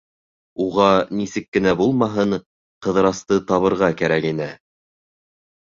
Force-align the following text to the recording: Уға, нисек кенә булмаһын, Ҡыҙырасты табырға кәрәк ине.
Уға, 0.63 0.85
нисек 1.19 1.45
кенә 1.57 1.73
булмаһын, 1.83 2.39
Ҡыҙырасты 2.87 3.39
табырға 3.53 3.91
кәрәк 4.01 4.27
ине. 4.35 4.49